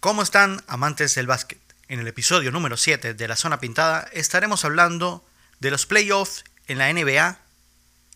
[0.00, 1.58] ¿Cómo están amantes del básquet?
[1.88, 5.26] En el episodio número 7 de La Zona Pintada estaremos hablando
[5.58, 7.36] de los playoffs en la NBA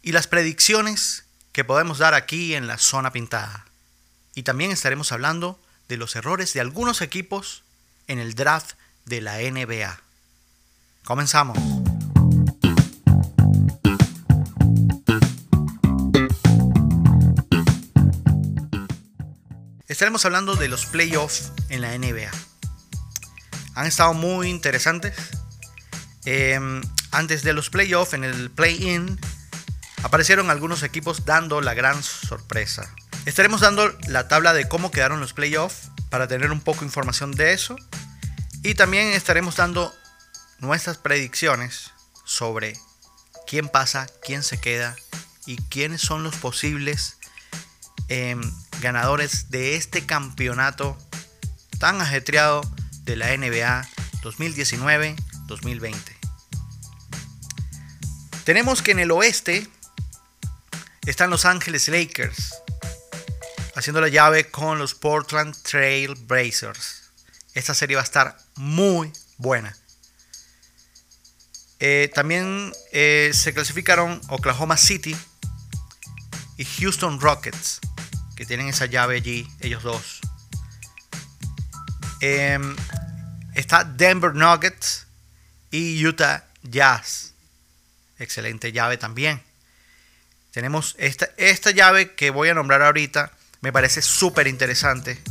[0.00, 3.66] y las predicciones que podemos dar aquí en la Zona Pintada.
[4.36, 7.64] Y también estaremos hablando de los errores de algunos equipos
[8.06, 8.74] en el draft
[9.04, 10.00] de la NBA.
[11.02, 11.81] Comenzamos.
[20.02, 22.28] Estaremos hablando de los playoffs en la NBA.
[23.76, 25.14] Han estado muy interesantes.
[26.24, 29.16] Em, antes de los playoffs, en el play-in,
[30.02, 32.92] aparecieron algunos equipos dando la gran sorpresa.
[33.26, 37.30] Estaremos dando la tabla de cómo quedaron los playoffs para tener un poco de información
[37.30, 37.76] de eso.
[38.64, 39.94] Y también estaremos dando
[40.58, 41.92] nuestras predicciones
[42.24, 42.76] sobre
[43.46, 44.96] quién pasa, quién se queda
[45.46, 47.18] y quiénes son los posibles
[48.12, 48.42] em,
[48.82, 50.98] ganadores de este campeonato
[51.78, 52.60] tan ajetreado
[53.04, 53.88] de la NBA
[54.20, 55.96] 2019-2020.
[58.44, 59.66] Tenemos que en el oeste
[61.06, 62.54] están Los Ángeles Lakers
[63.74, 67.12] haciendo la llave con los Portland Trail Blazers.
[67.54, 69.74] Esta serie va a estar muy buena.
[71.78, 75.16] Eh, también eh, se clasificaron Oklahoma City
[76.58, 77.80] y Houston Rockets
[78.42, 80.20] que tienen esa llave allí, ellos dos.
[82.20, 82.74] Em,
[83.54, 85.06] está Denver Nuggets
[85.70, 87.34] y Utah Jazz.
[88.18, 89.40] Excelente llave también.
[90.50, 93.30] Tenemos esta, esta llave que voy a nombrar ahorita.
[93.60, 95.22] Me parece súper interesante.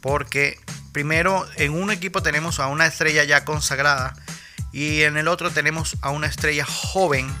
[0.00, 0.58] Porque
[0.90, 4.12] primero en un equipo tenemos a una estrella ya consagrada.
[4.72, 7.32] Y en el otro tenemos a una estrella joven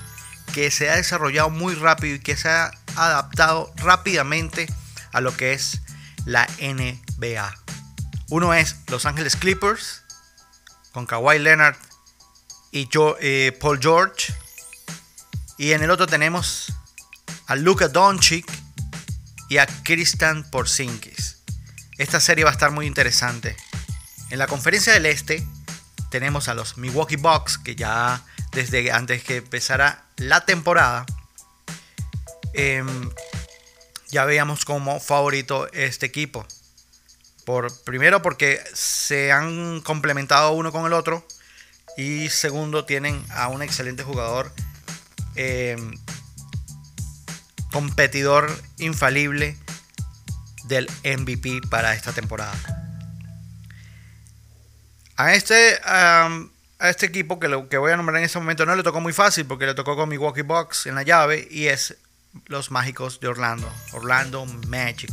[0.54, 4.68] que se ha desarrollado muy rápido y que se ha adaptado rápidamente
[5.14, 5.80] a lo que es
[6.26, 7.54] la NBA.
[8.28, 10.02] Uno es Los Ángeles Clippers
[10.92, 11.76] con Kawhi Leonard
[12.70, 12.88] y
[13.20, 14.34] eh, Paul George.
[15.56, 16.72] Y en el otro tenemos
[17.46, 18.46] a Luka Doncic
[19.48, 21.38] y a Christian Porzingis.
[21.98, 23.56] Esta serie va a estar muy interesante.
[24.30, 25.46] En la conferencia del Este
[26.10, 31.06] tenemos a los Milwaukee Bucks que ya desde antes que empezara la temporada
[32.52, 33.10] em,
[34.14, 36.46] ya veíamos como favorito este equipo.
[37.44, 41.26] Por, primero porque se han complementado uno con el otro.
[41.96, 44.52] Y segundo, tienen a un excelente jugador.
[45.34, 45.98] Em,
[47.72, 49.58] competidor infalible
[50.66, 52.54] del MVP para esta temporada.
[55.16, 56.30] A este, a
[56.78, 59.12] este equipo que, lo, que voy a nombrar en este momento no le tocó muy
[59.12, 61.96] fácil porque le tocó con Milwaukee Bucks en la llave y es
[62.46, 65.12] los mágicos de Orlando, Orlando Magic.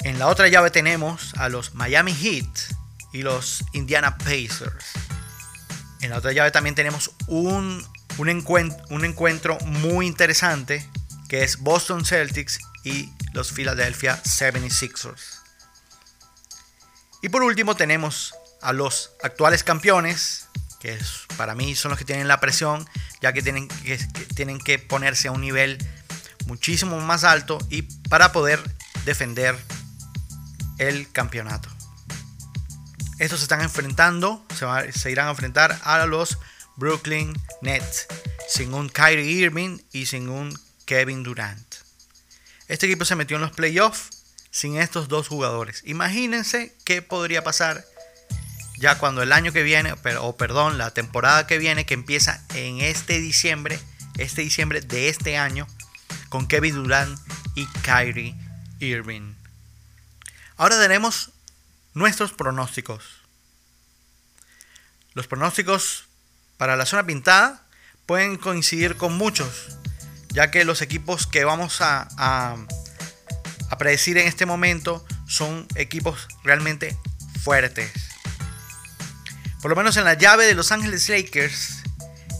[0.00, 2.46] En la otra llave tenemos a los Miami Heat
[3.12, 4.84] y los Indiana Pacers.
[6.00, 7.84] En la otra llave también tenemos un,
[8.18, 10.88] un, encuentro, un encuentro muy interesante
[11.28, 15.40] que es Boston Celtics y los Philadelphia 76ers.
[17.22, 20.45] Y por último tenemos a los actuales campeones,
[20.80, 20.98] que
[21.36, 22.88] para mí son los que tienen la presión,
[23.20, 23.98] ya que tienen que,
[24.34, 25.78] tienen que ponerse a un nivel
[26.46, 28.60] muchísimo más alto y para poder
[29.04, 29.56] defender
[30.78, 31.68] el campeonato.
[33.18, 34.44] Estos se están enfrentando,
[34.92, 36.38] se, irán a enfrentar a los
[36.76, 37.32] Brooklyn
[37.62, 38.06] Nets,
[38.48, 41.76] sin un Kyrie Irving y sin un Kevin Durant.
[42.68, 44.10] Este equipo se metió en los playoffs
[44.50, 45.82] sin estos dos jugadores.
[45.86, 47.84] Imagínense qué podría pasar
[48.78, 52.80] ya cuando el año que viene, o perdón, la temporada que viene, que empieza en
[52.80, 53.80] este diciembre,
[54.18, 55.66] este diciembre de este año,
[56.28, 57.18] con Kevin Durant
[57.54, 58.34] y Kyrie
[58.80, 59.34] Irving.
[60.56, 61.30] Ahora tenemos
[61.94, 63.04] nuestros pronósticos.
[65.14, 66.04] Los pronósticos
[66.58, 67.62] para la zona pintada
[68.04, 69.78] pueden coincidir con muchos,
[70.28, 72.56] ya que los equipos que vamos a, a,
[73.70, 76.96] a predecir en este momento son equipos realmente
[77.42, 78.05] fuertes
[79.66, 81.82] por lo menos en la llave de Los Ángeles Lakers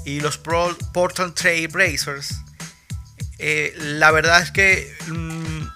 [0.04, 2.36] y los Portland Trail Blazers,
[3.38, 5.66] eh, la verdad es que mm,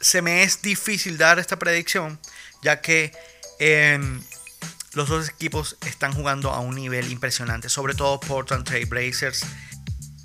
[0.00, 2.18] se me es difícil dar esta predicción,
[2.62, 3.12] ya que
[3.58, 4.22] em,
[4.94, 9.44] los dos equipos están jugando a un nivel impresionante, sobre todo Portland Trail Blazers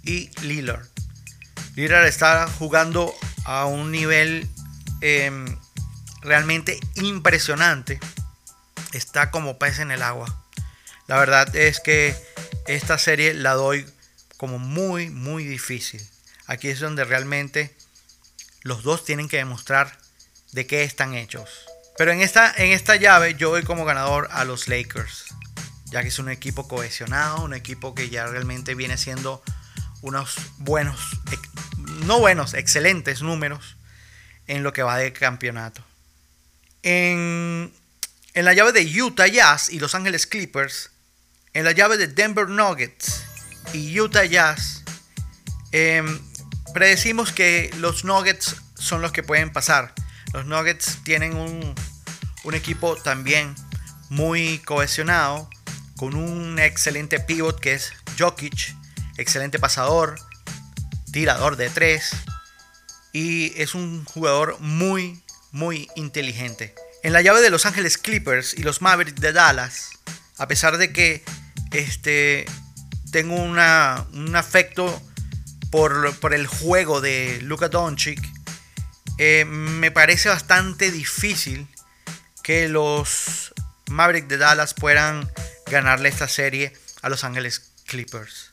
[0.01, 0.87] y Lillard.
[1.75, 3.13] Lillard está jugando
[3.43, 4.47] a un nivel
[5.01, 5.57] em,
[6.21, 7.99] realmente impresionante.
[8.93, 10.39] Está como pez en el agua.
[11.13, 12.15] La verdad es que
[12.65, 13.85] esta serie la doy
[14.37, 16.01] como muy, muy difícil.
[16.47, 17.77] Aquí es donde realmente
[18.63, 19.95] los dos tienen que demostrar
[20.53, 21.67] de qué están hechos.
[21.99, 25.25] Pero en esta, en esta llave yo voy como ganador a los Lakers,
[25.85, 29.43] ya que es un equipo cohesionado, un equipo que ya realmente viene siendo
[30.01, 30.99] unos buenos,
[32.07, 33.77] no buenos, excelentes números
[34.47, 35.85] en lo que va de campeonato.
[36.81, 37.71] En,
[38.33, 40.89] en la llave de Utah Jazz y Los Ángeles Clippers,
[41.53, 43.23] en la llave de Denver Nuggets
[43.73, 44.83] y Utah Jazz,
[45.71, 46.19] em,
[46.73, 49.93] predecimos que los Nuggets son los que pueden pasar.
[50.33, 51.75] Los Nuggets tienen un,
[52.43, 53.55] un equipo también
[54.09, 55.49] muy cohesionado,
[55.95, 58.75] con un excelente pivot que es Jokic,
[59.17, 60.15] excelente pasador,
[61.11, 62.11] tirador de tres
[63.13, 65.21] y es un jugador muy,
[65.51, 66.73] muy inteligente.
[67.03, 69.91] En la llave de Los Ángeles Clippers y los Mavericks de Dallas,
[70.37, 71.23] a pesar de que
[71.73, 72.45] este,
[73.11, 73.59] tengo un
[74.35, 75.01] afecto
[75.69, 78.19] por, por, el juego de Luka Doncic,
[79.17, 81.67] eh, me parece bastante difícil
[82.43, 83.53] que los
[83.87, 85.29] Mavericks de Dallas puedan
[85.67, 88.51] ganarle esta serie a Los Ángeles Clippers.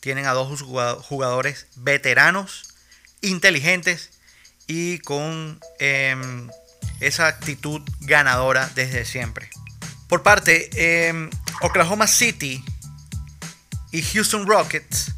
[0.00, 2.74] Tienen a dos jugadores veteranos,
[3.20, 4.10] inteligentes
[4.66, 6.48] y con em,
[7.00, 9.50] esa actitud ganadora desde siempre.
[10.08, 12.64] Por parte, eh, Oklahoma City
[13.92, 15.12] y Houston Rockets,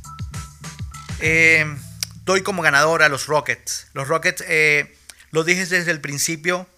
[1.20, 1.78] em,
[2.24, 3.86] doy como ganador a los Rockets.
[3.92, 4.96] Los Rockets, eh,
[5.30, 6.68] lo dije desde el principio,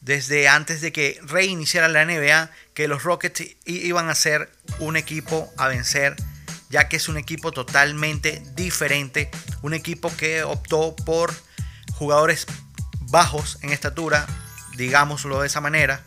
[0.00, 5.52] desde antes de que reiniciara la NBA, que los Rockets iban a ser un equipo
[5.58, 6.16] a vencer,
[6.70, 9.30] ya que es un equipo totalmente diferente,
[9.62, 11.34] un equipo que optó por
[11.92, 12.46] jugadores
[13.00, 14.26] bajos en estatura,
[14.76, 16.02] digámoslo de esa manera,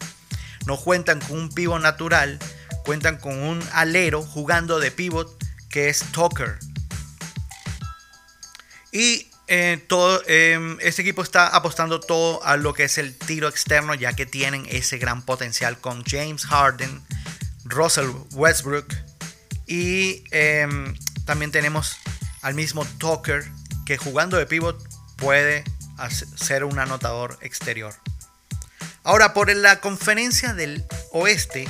[0.67, 2.37] no cuentan con un pivot natural,
[2.85, 5.35] cuentan con un alero jugando de pivot
[5.69, 6.59] que es Tucker.
[8.91, 13.47] Y eh, todo, em, este equipo está apostando todo a lo que es el tiro
[13.47, 17.01] externo, ya que tienen ese gran potencial con James Harden,
[17.63, 18.93] Russell Westbrook
[19.65, 21.97] y em, también tenemos
[22.41, 23.49] al mismo Tucker
[23.85, 24.77] que jugando de pivot
[25.17, 25.63] puede
[26.35, 27.93] ser un anotador exterior.
[29.07, 31.65] Ahora, por la conferencia del oeste,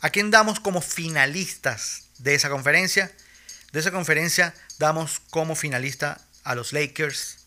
[0.00, 3.10] ¿a quién damos como finalistas de esa conferencia?
[3.72, 7.38] De esa conferencia damos como finalista a los Lakers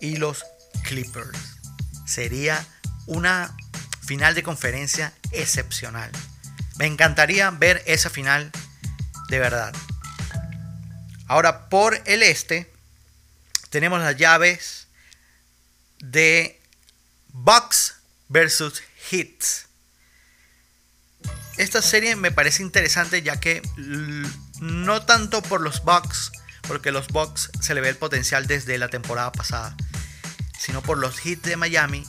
[0.00, 0.46] y los
[0.84, 1.38] Clippers.
[2.06, 2.66] Sería
[3.04, 3.54] una
[4.06, 6.10] final de conferencia excepcional.
[6.78, 8.50] Me encantaría ver esa final
[9.28, 9.74] de verdad.
[11.26, 12.72] Ahora, por el este,
[13.68, 14.86] tenemos las llaves
[15.98, 16.58] de
[17.34, 17.99] Bucks
[18.30, 19.66] versus Hits.
[21.58, 23.60] Esta serie me parece interesante ya que
[24.60, 26.32] no tanto por los Bucks
[26.70, 29.76] porque los Bucks se le ve el potencial desde la temporada pasada,
[30.56, 32.04] sino por los Hits de Miami.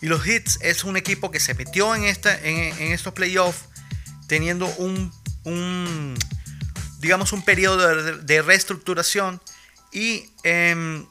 [0.00, 3.66] Y los Hits es un equipo que se metió en, esta, en, estos playoffs
[4.26, 5.12] teniendo un,
[7.00, 9.42] digamos, un periodo de, reestructuración
[9.92, 11.06] y em,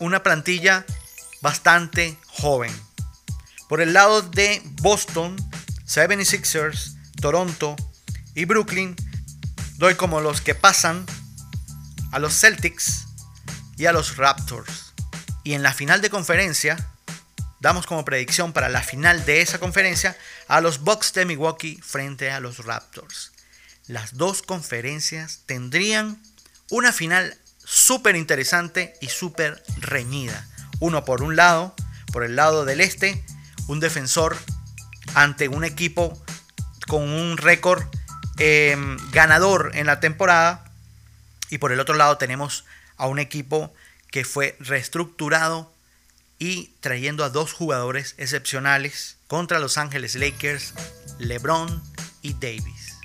[0.00, 0.84] una plantilla
[1.40, 2.72] bastante joven.
[3.68, 5.36] Por el lado de Boston,
[5.86, 7.76] 76ers, Toronto
[8.34, 8.96] y Brooklyn,
[9.76, 11.06] doy como los que pasan
[12.12, 13.06] a los Celtics
[13.76, 14.94] y a los Raptors.
[15.42, 16.76] Y en la final de conferencia,
[17.60, 20.16] damos como predicción para la final de esa conferencia
[20.48, 23.32] a los Bucks de Milwaukee frente a los Raptors.
[23.86, 26.22] Las dos conferencias tendrían
[26.70, 30.46] una final súper interesante y súper reñida.
[30.80, 31.74] Uno por un lado,
[32.12, 33.24] por el lado del este,
[33.68, 34.36] un defensor
[35.14, 36.20] ante un equipo
[36.86, 37.82] con un récord
[38.38, 40.64] em, ganador en la temporada
[41.50, 42.64] y por el otro lado tenemos
[42.96, 43.72] a un equipo
[44.10, 45.72] que fue reestructurado
[46.38, 50.74] y trayendo a dos jugadores excepcionales contra Los Ángeles Lakers,
[51.18, 51.82] LeBron
[52.22, 52.96] y Davis.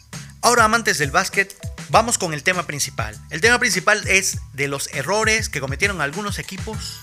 [0.41, 1.55] Ahora amantes del básquet,
[1.89, 3.17] vamos con el tema principal.
[3.29, 7.01] El tema principal es de los errores que cometieron algunos equipos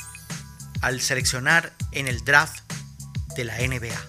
[0.80, 2.65] al seleccionar en el draft
[3.37, 4.00] de la NBA.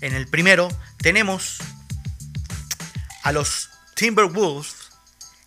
[0.00, 1.58] En el primero tenemos
[3.22, 4.86] a los Timberwolves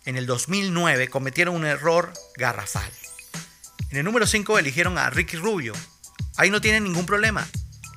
[0.04, 2.90] en el 2009 cometieron un error garrafal.
[3.90, 5.74] En el número 5 eligieron a Ricky Rubio.
[6.36, 7.46] Ahí no tienen ningún problema.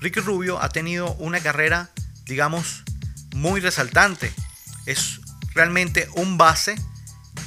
[0.02, 1.92] Ricky Rubio ha tenido una carrera,
[2.26, 2.84] digamos,
[3.34, 4.34] muy resaltante.
[4.86, 5.22] Es
[5.54, 6.76] realmente un base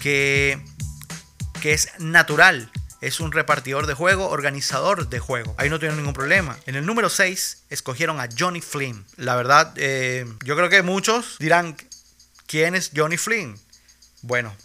[0.02, 0.64] que,
[1.60, 2.70] que es natural.
[3.00, 5.54] Es un repartidor de juego, organizador de juego.
[5.58, 6.56] Ahí no tienen ningún problema.
[6.66, 9.04] En el número 6 escogieron a Johnny Flynn.
[9.16, 11.76] La verdad, eh, yo creo que muchos dirán,
[12.46, 13.58] ¿quién es Johnny Flynn?
[14.22, 14.56] Bueno,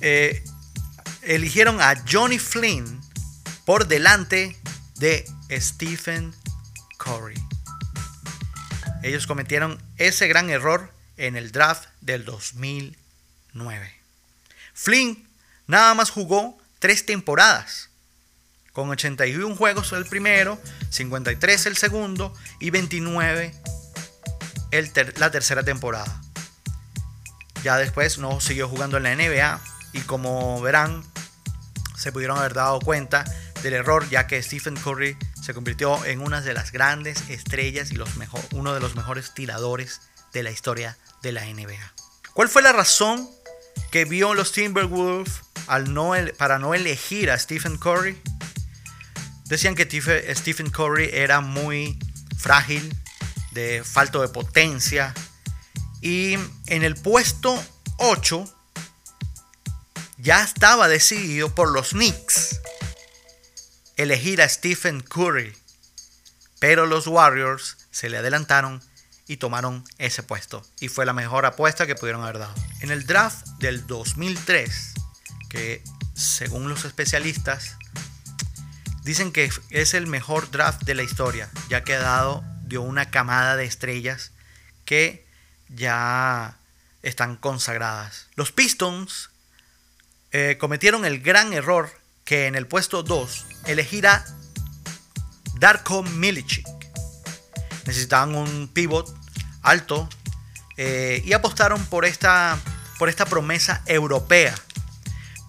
[0.00, 0.42] eh,
[1.22, 3.00] eligieron a Johnny Flynn
[3.64, 4.56] por delante
[4.96, 6.34] de Stephen
[6.98, 7.40] Curry.
[9.02, 13.92] Ellos cometieron ese gran error en el draft del 2009.
[14.74, 15.28] Flynn
[15.66, 17.90] nada más jugó tres temporadas,
[18.72, 23.54] con 81 juegos el primero, 53 el segundo y 29
[25.18, 26.20] la tercera temporada.
[27.62, 29.60] Ya después no siguió jugando en la NBA
[29.92, 31.04] y como verán,
[31.96, 33.24] se pudieron haber dado cuenta
[33.62, 37.94] del error ya que Stephen Curry se convirtió en una de las grandes estrellas y
[37.94, 40.00] los mejor, uno de los mejores tiradores
[40.32, 41.92] de la historia de la NBA.
[42.32, 43.28] ¿Cuál fue la razón
[43.90, 48.20] que vio los Timberwolves al no, para no elegir a Stephen Curry?
[49.44, 49.84] Decían que
[50.34, 51.98] Stephen Curry era muy
[52.38, 52.96] frágil,
[53.52, 55.14] de falto de potencia.
[56.00, 56.34] Y
[56.66, 57.62] en el puesto
[57.98, 58.52] 8
[60.18, 62.60] ya estaba decidido por los Knicks
[63.96, 65.56] elegir a Stephen Curry.
[66.58, 68.82] Pero los Warriors se le adelantaron
[69.26, 70.64] y tomaron ese puesto.
[70.80, 72.54] Y fue la mejor apuesta que pudieron haber dado.
[72.80, 74.91] En el draft del 2003,
[75.52, 77.76] que según los especialistas,
[79.04, 83.54] dicen que es el mejor draft de la historia, ya que dado dio una camada
[83.56, 84.32] de estrellas
[84.86, 85.26] que
[85.68, 86.56] ya
[87.02, 88.28] están consagradas.
[88.34, 89.28] Los Pistons
[90.30, 91.90] eh, cometieron el gran error
[92.24, 94.24] que en el puesto 2 elegir a
[95.56, 96.66] Darko Milicic.
[97.84, 99.14] Necesitaban un pivot
[99.60, 100.08] alto
[100.78, 102.58] eh, y apostaron por esta,
[102.98, 104.54] por esta promesa europea.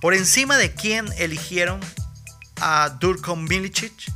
[0.04, 1.80] Por encima de quién eligieron
[2.60, 4.12] a Durko Milicic,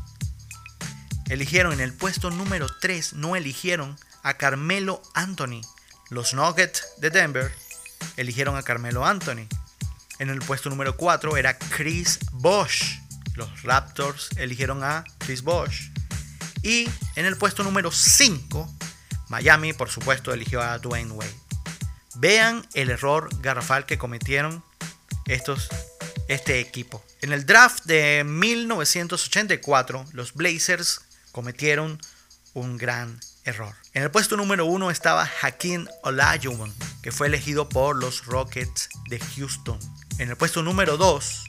[1.29, 5.61] eligieron en el puesto número 3, no eligieron a Carmelo Anthony.
[6.09, 7.53] Los Nuggets de Denver
[8.17, 9.47] eligieron a Carmelo Anthony.
[10.19, 12.99] En el puesto número 4 era Chris Bosh.
[13.35, 15.91] Los Raptors eligieron a Chris Bosh.
[16.63, 18.69] Y en el puesto número 5,
[19.29, 21.33] Miami, por supuesto, eligió a Dwayne Wade.
[22.15, 24.66] Vean el error garrafal que cometieron
[25.27, 25.69] estos,
[26.27, 27.03] este equipo.
[27.21, 31.99] En el draft de 1984, los Blazers cometieron
[32.53, 33.75] un gran error.
[33.93, 39.19] En el puesto número 1 estaba Hakeem Olajuwon, que fue elegido por los Rockets de
[39.19, 39.79] Houston.
[40.17, 41.43] En el puesto número 2,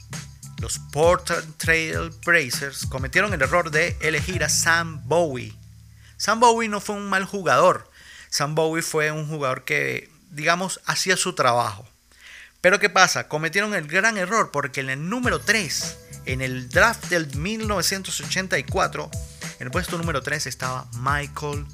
[0.59, 5.59] los Portland Trail Blazers cometieron el error de elegir a Sam Bowie
[6.19, 7.89] Sam Bowie no fue un mal jugador.
[8.29, 11.87] Sam Bowie fue un jugador que, digamos, hacía su trabajo.
[12.61, 13.27] Pero ¿qué pasa?
[13.27, 19.09] Cometieron el gran error porque en el número 3, en el draft del 1984,
[19.59, 21.65] en el puesto número 3 estaba Michael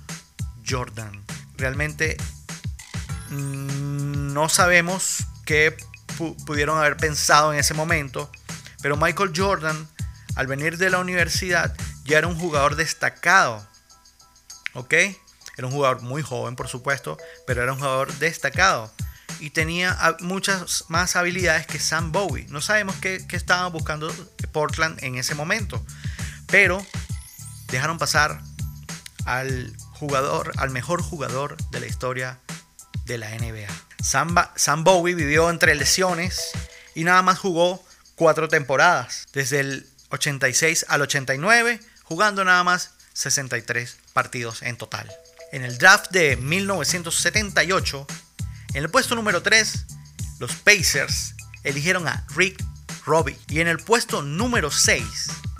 [0.67, 1.23] Jordan.
[1.57, 2.17] Realmente
[3.29, 5.75] mm, no sabemos qué
[6.45, 8.31] pudieron haber pensado en ese momento,
[8.81, 9.87] pero Michael Jordan,
[10.35, 11.75] al venir de la universidad,
[12.05, 13.67] ya era un jugador destacado
[14.75, 14.93] ¿ok?
[15.57, 18.91] Era un jugador muy joven, por supuesto, pero era un jugador destacado
[19.39, 22.45] y tenía muchas más habilidades que Sam Bowie.
[22.49, 24.13] No sabemos qué, qué estaba buscando
[24.51, 25.85] Portland en ese momento,
[26.47, 26.85] pero
[27.67, 28.41] dejaron pasar
[29.25, 32.39] al jugador, al mejor jugador de la historia
[33.05, 33.67] de la NBA.
[34.01, 36.51] Sam, Sam Bowie vivió entre lesiones
[36.93, 37.83] y nada más jugó
[38.15, 45.11] cuatro temporadas, desde el 86 al 89, jugando nada más 63 partidos en total.
[45.51, 48.07] En el draft de 1978,
[48.75, 49.85] en el puesto número 3,
[50.39, 52.61] los Pacers eligieron a Rick
[53.05, 53.39] Robbie.
[53.47, 55.03] Y en el puesto número 6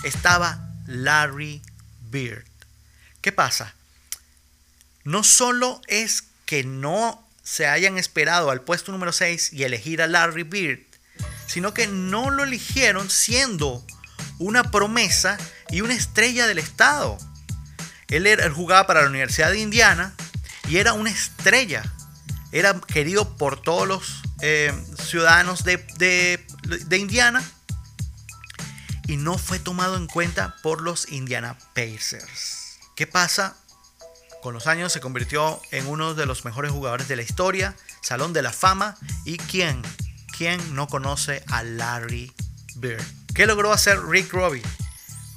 [0.03, 1.61] estaba Larry
[2.11, 2.43] Bird.
[3.21, 3.73] ¿Qué pasa?
[5.05, 10.07] No solo es que no se hayan esperado al puesto número 6 y elegir a
[10.07, 10.81] Larry Bird,
[11.47, 13.85] sino que no lo eligieron siendo
[14.39, 15.37] una promesa
[15.69, 17.17] y una estrella del estado.
[18.09, 20.13] Él, era, jugaba para la Universidad de Indiana
[20.67, 21.94] y era una estrella.
[22.51, 25.77] Era querido por todos los eh, ciudadanos de,
[26.63, 27.43] de Indiana
[29.07, 32.79] y no fue tomado en cuenta por los Indiana Pacers.
[32.95, 33.55] ¿Qué pasa?
[34.41, 38.33] Con los años se convirtió en uno de los mejores jugadores de la historia, Salón
[38.33, 38.95] de la Fama.
[39.25, 39.81] ¿Y quién?
[40.37, 42.31] ¿Quién no conoce a Larry
[42.75, 43.03] Bird?
[43.33, 44.61] ¿Qué logró hacer Rick Robbie?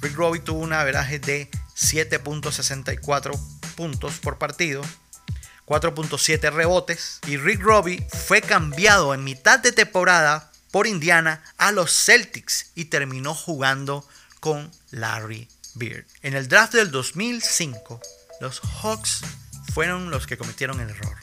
[0.01, 3.37] Rick Robbie tuvo un averaje de 7.64
[3.75, 4.81] puntos por partido,
[5.69, 11.91] 4.7 rebotes y Rick Robbie fue cambiado en mitad de temporada por Indiana a los
[11.91, 14.03] Celtics y terminó jugando
[14.39, 16.07] con Larry Bird.
[16.23, 18.01] En el draft del 2005,
[18.41, 19.21] los Hawks
[19.71, 21.15] fueron los que cometieron el error.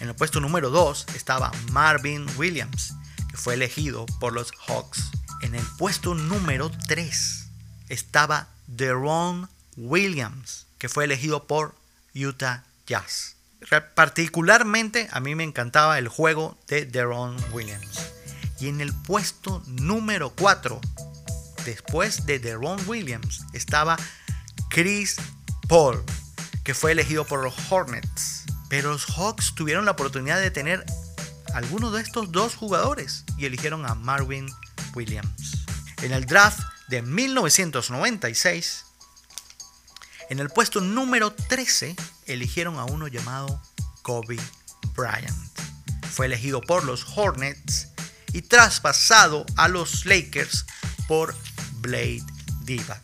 [0.00, 2.94] En el puesto número 2 estaba Marvin Williams,
[3.30, 5.04] que fue elegido por los Hawks.
[5.40, 7.46] En el puesto número 3
[7.90, 11.76] estaba Deron Williams, que fue elegido por
[12.12, 13.36] Utah Jazz.
[13.94, 18.10] Particularmente a mí me encantaba el juego de Deron Williams.
[18.60, 20.80] Y en el puesto número 4,
[21.64, 23.96] después de Deron Williams, estaba
[24.68, 25.16] Chris
[25.68, 26.02] Paul,
[26.62, 28.44] que fue elegido por los Hornets.
[28.68, 30.84] Pero los Hawks tuvieron la oportunidad de tener
[31.54, 34.46] alguno de estos dos jugadores y eligieron a Marvin
[34.94, 35.64] Williams.
[36.02, 38.84] En el draft de 1996,
[40.30, 43.60] en el puesto número 13, eligieron a uno llamado
[44.02, 44.38] Kobe
[44.96, 45.60] Bryant.
[46.10, 47.88] Fue elegido por los Hornets
[48.32, 50.66] y traspasado a los Lakers
[51.06, 51.34] por
[51.80, 52.24] Blade
[52.62, 53.02] Divac.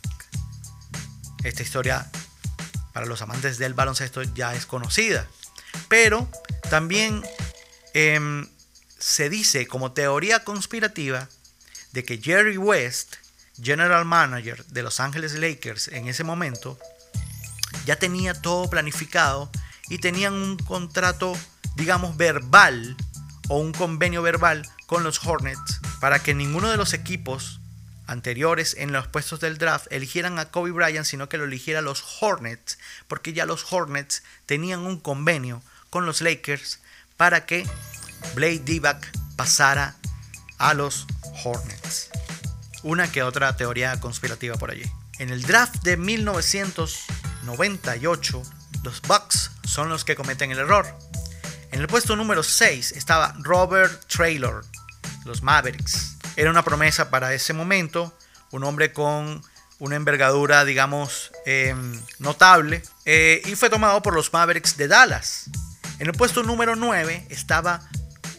[1.42, 2.10] Esta historia
[2.92, 5.26] para los amantes del baloncesto ya es conocida,
[5.88, 6.28] pero
[6.68, 7.22] también
[7.94, 8.48] em,
[8.98, 11.28] se dice como teoría conspirativa
[11.92, 13.16] de que Jerry West,
[13.60, 16.78] general manager de Los Ángeles Lakers en ese momento,
[17.86, 19.50] ya tenía todo planificado
[19.88, 21.36] y tenían un contrato,
[21.76, 22.96] digamos, verbal
[23.48, 27.60] o un convenio verbal con los Hornets para que ninguno de los equipos
[28.06, 32.04] anteriores en los puestos del draft eligieran a Kobe Bryant, sino que lo eligiera los
[32.20, 36.80] Hornets, porque ya los Hornets tenían un convenio con los Lakers
[37.16, 37.66] para que
[38.34, 39.06] Blade Divac
[39.36, 39.96] pasara
[40.58, 41.06] a los
[41.44, 42.10] Hornets.
[42.82, 44.84] Una que otra teoría conspirativa por allí.
[45.18, 45.96] En el draft de
[47.42, 48.42] 1998,
[48.82, 50.86] los Bucks son los que cometen el error.
[51.72, 54.64] En el puesto número 6 estaba Robert Traylor,
[55.24, 56.16] los Mavericks.
[56.36, 58.16] Era una promesa para ese momento,
[58.50, 59.42] un hombre con
[59.78, 65.44] una envergadura, digamos, em, notable, eh, y fue tomado por los Mavericks de Dallas.
[65.98, 67.80] En el puesto número 9 estaba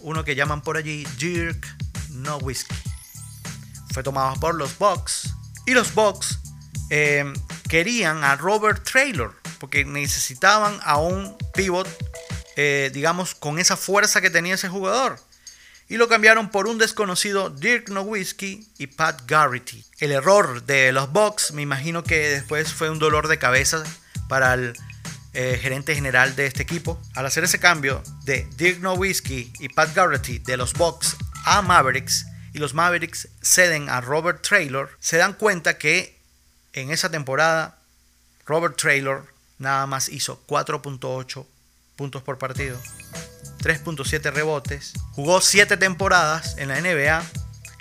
[0.01, 1.65] uno que llaman por allí Dirk
[2.09, 2.75] Nowitzki.
[3.93, 5.33] Fue tomado por los Bucks
[5.65, 6.39] y los Bucks
[6.89, 7.33] em,
[7.71, 11.87] querían a Robert Traylor porque necesitaban a un pivot,
[12.57, 15.17] eh, digamos, con esa fuerza que tenía ese jugador.
[15.87, 19.85] Y lo cambiaron por un desconocido Dirk Nowitzki y Pat Garrity.
[19.99, 23.81] El error de los Bucks, me imagino que después fue un dolor de cabeza
[24.27, 24.73] para el
[25.31, 27.01] eh, gerente general de este equipo.
[27.15, 32.25] Al hacer ese cambio de Dirk Nowitzki y Pat Garrity de los Bucks a Mavericks
[32.51, 36.20] y los Mavericks ceden a Robert Traylor, se dan cuenta que
[36.73, 37.77] en esa temporada
[38.45, 39.25] Robert Traylor
[39.59, 41.45] nada más hizo 4.8
[41.95, 42.79] puntos por partido,
[43.59, 47.23] 3.7 rebotes, jugó 7 temporadas en la NBA,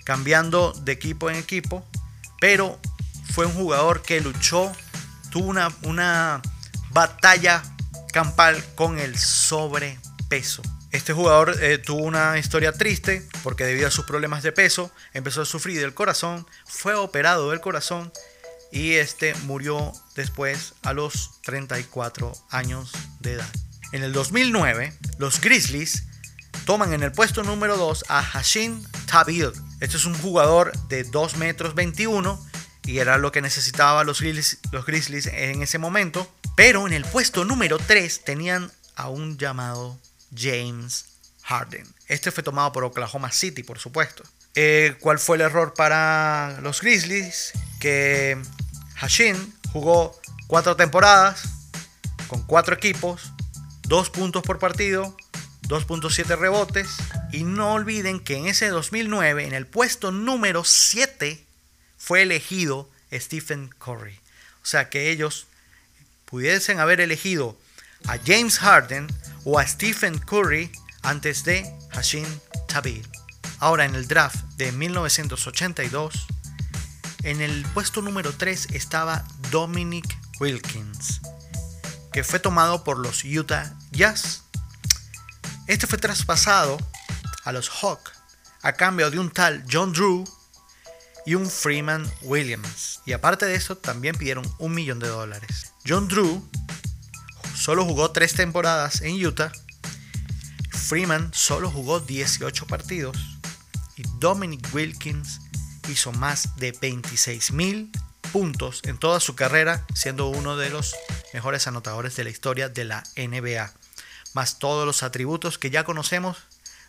[0.04, 1.86] cambiando de equipo en equipo,
[2.40, 2.78] pero
[3.32, 4.70] fue un jugador que luchó,
[5.30, 6.42] tuvo una, una
[6.90, 7.62] batalla
[8.12, 10.62] campal con el sobrepeso.
[10.90, 15.42] Este jugador eh, tuvo una historia triste porque debido a sus problemas de peso empezó
[15.42, 18.12] a sufrir del corazón, fue operado del corazón
[18.72, 23.48] y este murió después a los 34 años de edad.
[23.92, 26.04] En el 2009, los Grizzlies
[26.64, 29.50] toman en el puesto número 2 a Hashim Tabil.
[29.80, 32.46] Este es un jugador de 2 metros 21
[32.84, 36.32] y era lo que necesitaban los Grizzlies, los Grizzlies en ese momento.
[36.56, 39.98] Pero en el puesto número 3 tenían a un llamado
[40.36, 41.06] James
[41.42, 41.86] Harden.
[42.06, 44.22] Este fue tomado por Oklahoma City, por supuesto.
[44.54, 47.52] Eh, ¿Cuál fue el error para los Grizzlies?
[47.80, 48.40] Que
[48.94, 49.36] Hashim
[49.72, 51.42] jugó cuatro temporadas
[52.28, 53.32] con cuatro equipos,
[53.82, 55.16] dos puntos por partido,
[55.70, 56.88] 2.7 rebotes.
[57.32, 61.44] Y no olviden que en ese 2009, en el puesto número 7,
[61.96, 64.18] fue elegido Stephen Curry.
[64.62, 65.46] O sea que ellos
[66.24, 67.56] pudiesen haber elegido
[68.06, 69.06] a James Harden
[69.44, 70.70] o a Stephen Curry
[71.02, 72.26] antes de Hashim
[72.66, 73.06] Tabil.
[73.58, 76.26] Ahora en el draft de 1982,
[77.22, 81.20] en el puesto número 3 estaba Dominic Wilkins,
[82.12, 84.44] que fue tomado por los Utah Jazz.
[85.66, 86.78] Este fue traspasado
[87.44, 88.12] a los Hawks
[88.62, 90.24] a cambio de un tal John Drew
[91.26, 93.00] y un Freeman Williams.
[93.06, 95.72] Y aparte de eso, también pidieron un millón de dólares.
[95.86, 96.48] John Drew
[97.54, 99.52] solo jugó tres temporadas en Utah.
[100.70, 103.16] Freeman solo jugó 18 partidos.
[103.96, 105.40] Y Dominic Wilkins
[105.90, 107.90] hizo más de 26 mil
[108.32, 110.94] puntos en toda su carrera, siendo uno de los
[111.34, 113.72] mejores anotadores de la historia de la NBA,
[114.34, 116.38] más todos los atributos que ya conocemos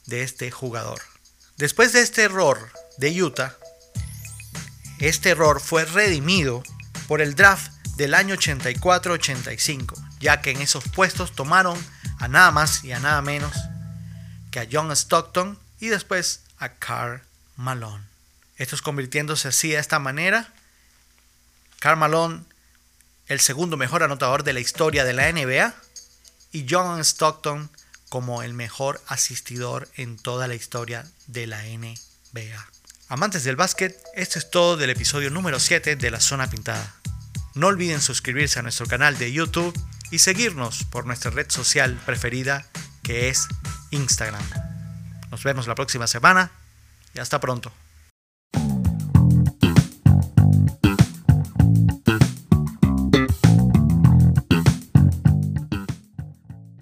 [0.05, 1.01] de este jugador.
[1.57, 3.57] Después de este error de Utah,
[4.99, 6.63] este error fue redimido
[7.07, 11.77] por el draft del año 84-85, ya que en esos puestos tomaron
[12.19, 13.53] a nada más y a nada menos
[14.51, 17.21] que a John Stockton y después a Carl
[17.55, 18.10] Malone.
[18.61, 20.53] Estos convirtiéndose así de esta manera
[21.79, 22.45] Carmalón,
[23.25, 25.73] el segundo mejor anotador de la historia de la NBA,
[26.51, 27.71] y John Stockton
[28.07, 32.67] como el mejor asistidor en toda la historia de la NBA.
[33.07, 36.93] Amantes del básquet, esto es todo del episodio número 7 de La Zona Pintada.
[37.55, 39.73] No olviden suscribirse a nuestro canal de YouTube
[40.11, 42.67] y seguirnos por nuestra red social preferida
[43.01, 43.47] que es
[43.89, 44.47] Instagram.
[45.31, 46.51] Nos vemos la próxima semana
[47.15, 47.73] y hasta pronto.